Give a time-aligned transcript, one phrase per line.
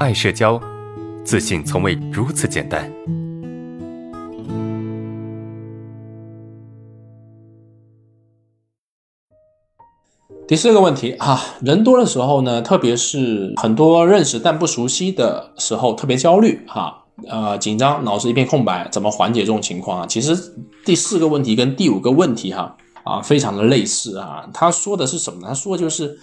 [0.00, 0.60] 爱社交，
[1.24, 2.90] 自信从未如此简单。
[10.48, 20.06] 第四个问题啊，人多的时候呢，特别是很多认识但不熟悉的时候，特别焦虑哈，呃，紧张，脑子一片空白，怎么缓解这种情况啊？
[20.08, 20.36] 其实
[20.84, 24.44] 第四个问题跟第五个问题哈啊，非常的类似啊。
[24.52, 25.48] 他说的是什么呢？
[25.48, 26.18] 他说就是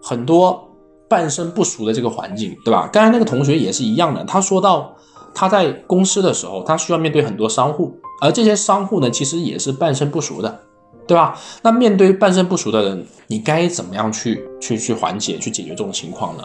[0.00, 0.67] 很多
[1.08, 2.88] 半生不熟的这个环境，对吧？
[2.92, 4.94] 刚才那个同学也是一样的，他说到
[5.34, 10.60] 他在公司的时候，他需要面对很多商户，而这些商户呢，其实也是半生不熟的。
[11.06, 11.40] 对吧？
[11.62, 16.44] 那面对半生不熟的人，你该怎么样去去去缓解、去解决这种情况呢？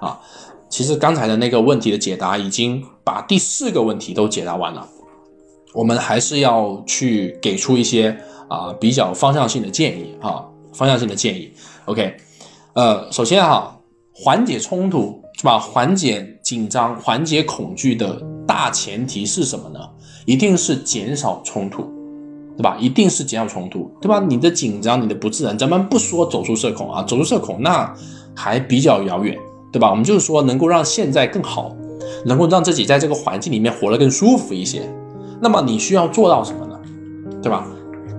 [0.00, 0.18] 啊，
[0.68, 4.84] 其实刚才的那个问题的解答已经把第四个问题都解答完了。
[5.72, 11.52] 我们还是要去给出一些啊比较方向性的建议啊，方向性的建议。
[11.84, 12.16] OK，
[12.72, 13.78] 呃，首先哈，
[14.22, 15.58] 缓解冲突是吧？
[15.58, 19.80] 缓解紧张、缓解恐惧的大前提是什么呢？
[20.26, 21.90] 一定是减少冲突。
[22.56, 22.76] 对吧？
[22.78, 24.20] 一定是减少冲突，对吧？
[24.20, 27.90] 你的紧张，你的不自然，咱们不说走出社恐啊，走出社恐那
[28.36, 29.34] 还比较遥远，
[29.72, 29.88] 对吧？
[29.88, 31.74] 我们就是说能够让现在更好，
[32.26, 34.82] 能够让自己在这个环境里面活得更舒服一些。
[35.40, 36.78] 那么你需要做到什么呢？
[37.42, 37.66] 对吧？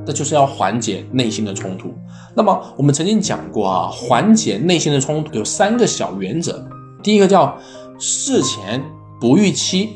[0.06, 1.94] 那就是要缓解内心的冲突。
[2.36, 6.66] 那么我们曾经讲过啊，缓解内心的冲突有三个小原则。
[7.04, 7.58] 第一个叫
[8.00, 8.82] 事前
[9.20, 9.90] 不预期，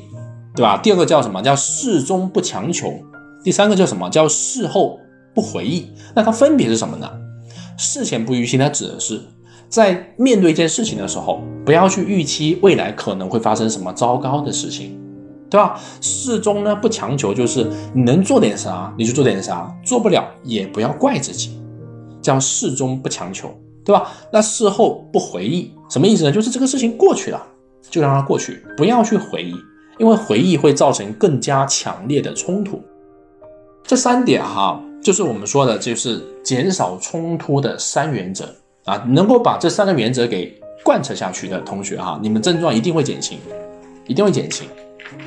[0.56, 0.78] 对吧？
[0.78, 2.92] 第二个叫什么叫事中不强求。
[3.44, 4.10] 第三个叫什么？
[4.10, 5.00] 叫事后
[5.34, 5.88] 不回忆。
[6.16, 7.10] 那它分别是什么呢？
[7.78, 9.22] 事前不预期，它指的是
[9.70, 15.00] 在面对一件事情的时候，不要去预期未来可能会发生什么糟糕的事情，
[15.56, 15.80] 对吧？
[16.02, 21.58] 事中呢不强求，就是你能做点啥你就做点啥，做不了也不要怪自己，
[22.22, 23.50] 叫事中不强求，
[23.86, 24.12] 对吧？
[24.34, 26.32] 那事后不回忆什么意思呢？
[26.32, 27.42] 就是这个事情过去了，
[27.90, 29.56] 就让它过去，不要去回忆，
[29.98, 32.82] 因为回忆会造成更加强烈的冲突。
[33.82, 38.98] 这三点哈，就是我们说的，就是减少冲突的三原则啊。
[39.08, 43.40] 能够把这三个原则给贯彻下去的同学哈，你们症状一定会减轻，
[44.06, 44.68] 一定会减轻。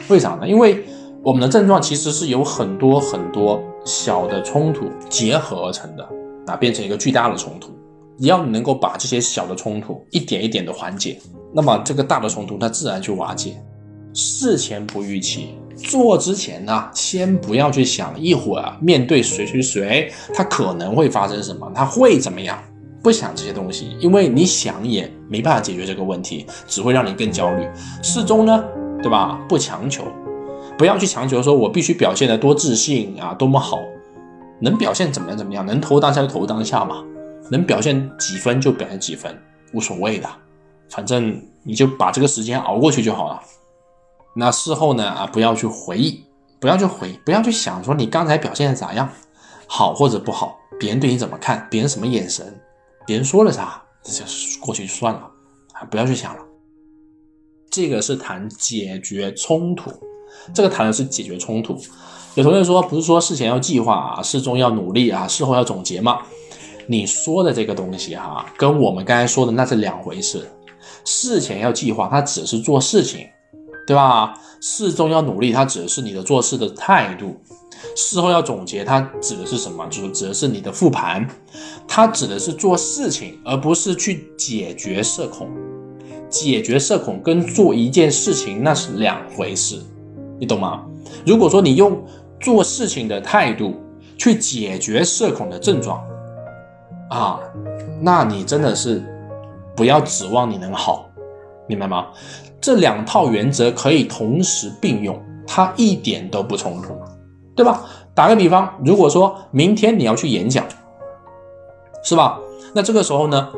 [0.09, 0.49] 为啥呢？
[0.49, 0.85] 因为
[1.23, 6.09] 我们的症状其实是有很多很多小的冲突结合而成的
[6.47, 7.71] 啊，变成一个巨大的冲突。
[8.19, 11.21] 只要你能够把这些小的冲突一点一点的缓解，
[11.55, 13.57] 那么这个大的冲突它自然就瓦解。
[14.13, 15.51] 事前不预期。
[15.77, 22.59] 做之前呢，先不要去想一会儿面对谁谁谁，他可能会发生什么，他会怎么样？
[23.01, 27.65] 不想这些东西，因为你想也没办法解决这个问题，只会让你更焦虑。
[28.03, 28.65] 事中呢，
[29.03, 29.39] 对吧？
[29.49, 30.05] 不强求，
[30.77, 33.79] 不要去强求说我必须表现的多自信啊，多么好，
[34.61, 37.05] 能表现怎么样怎么样，能投当下就投当下嘛，
[37.51, 39.37] 能表现几分就表现几分，
[39.73, 40.29] 无所谓的，
[40.91, 43.41] 反正你就把这个时间熬过去就好了。
[44.35, 45.09] 那事后呢？
[45.09, 46.25] 啊，不要去回忆，
[46.61, 49.09] 不要去回，不要去想说你刚才表现的咋样，
[49.67, 52.61] 好或者不好，别人对你怎么看，别人什么眼神，
[53.07, 54.25] 别人说了啥，这就
[54.61, 55.21] 过去就算了，
[55.73, 56.43] 啊，不要去想了。
[57.71, 59.91] 这个是谈解决冲突，
[60.55, 61.79] 这个谈的是解决冲突。
[62.35, 66.21] 有同学说，不是说事前要计划啊，事中要努力啊，事后要总结吗？
[66.87, 70.49] 你说的这个东西哈，跟我们刚才说的那是两回事。
[71.05, 73.27] 事前要计划，它只是做事情。
[73.87, 74.39] 对吧？
[74.61, 77.29] 事中要努力，它指的是你的做事的态度；
[77.97, 79.87] 事后要总结，它指的是什么？
[79.87, 81.27] 就是指的是你的复盘。
[81.87, 85.49] 它指的是做事情，而不是去解决社恐。
[86.29, 89.81] 解决社恐跟做一件事情那是两回事，
[90.39, 90.85] 你懂吗？
[91.27, 92.01] 如果说你用
[92.41, 93.75] 做事情的态度
[94.17, 96.03] 去解决社恐的症状
[97.11, 97.41] 啊，
[98.01, 99.03] 那你真的是
[99.75, 101.09] 不要指望你能好，
[101.67, 102.07] 明白吗？
[102.61, 106.95] 这两套原则可以同时并用，它一点都不冲突，
[107.55, 107.85] 对吧？
[108.15, 110.65] 打个比方，如果说明天你要去演讲，
[112.03, 112.39] 是吧？
[112.75, 113.49] 那这个时候呢，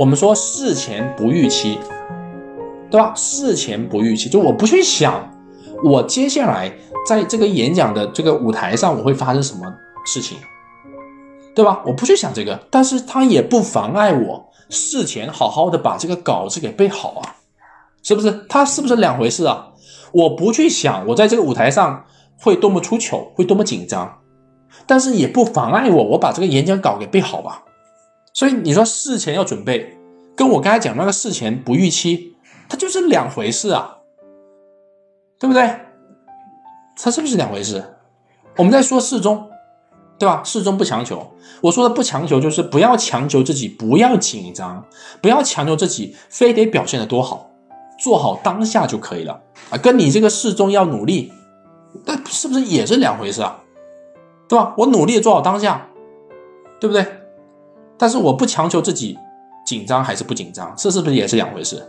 [0.00, 1.78] 我们说事前不预期，
[2.90, 3.12] 对吧？
[3.14, 5.30] 事前不预期，就我不去想，
[5.84, 6.72] 我接下来
[7.06, 9.70] 在这个演讲的这个舞台上我会发生什么
[10.06, 10.38] 事情，
[11.54, 11.82] 对吧？
[11.84, 17.36] 我不去想这个，但是它也不妨碍我事前好好的把这个稿子给背好啊。
[18.02, 18.46] 是不是？
[18.48, 19.66] 它是不是两回事啊？
[20.12, 22.06] 我不去想，我在这个舞台上
[22.40, 24.20] 会多么出糗，会多么紧张，
[24.86, 27.64] 但是也不妨碍我，我把这个演讲稿给背好吧。
[28.32, 29.98] 所以你说事前要准备，
[30.36, 32.36] 跟我刚才讲那个事前不预期，
[32.68, 33.98] 它就是两回事啊，
[35.38, 35.80] 对不对？
[37.02, 37.82] 它是不是两回事？
[38.56, 39.48] 我们在说事中，
[40.18, 40.42] 对吧？
[40.44, 41.32] 事中不强求。
[41.62, 44.84] 我说的不强求，就是不要强求自己，不要紧张，
[45.20, 47.50] 不要强求自己非得表现的多好。
[47.98, 51.32] 做好当下就可以了啊，跟你这个事中要努力，
[52.06, 53.60] 那是不是也是两回事啊？
[54.48, 54.74] 对吧？
[54.78, 55.88] 我努力做好当下，
[56.80, 57.06] 对不对？
[58.00, 59.18] 但是我不强求自己
[59.62, 61.86] 紧张还是不紧张，这是不是也是两回事？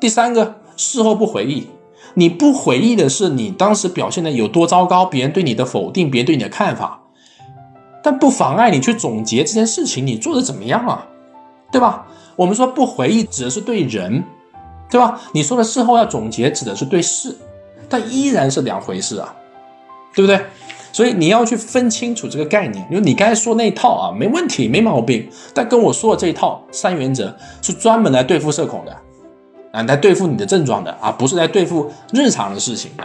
[0.00, 1.68] 第三个，事后不回忆，
[2.14, 7.02] 你不回忆的是你当时表现的有多糟糕，别人对你的否定，别人对你的看法，
[8.02, 11.06] 但不妨碍你去总结这件事情你做的怎么样啊？
[11.70, 12.06] 对吧？
[12.34, 14.24] 我们说不回忆指的是对人，
[14.90, 15.20] 对吧？
[15.32, 17.36] 你说的事后要总结指的是对事，
[17.90, 19.34] 但依然是两回事啊，
[20.14, 20.46] 对不对？
[20.92, 22.86] 所以你要去分清楚这个概念。
[22.90, 25.28] 因为你刚才说那套啊，没问题，没毛病。
[25.52, 28.96] 但跟我说的这一套三原则是专门来对付社恐的，
[29.72, 33.04] 啊，来对付你的症状的啊，不是来对付日常的事情的，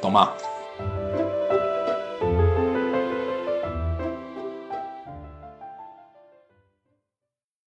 [0.00, 0.30] 懂吗？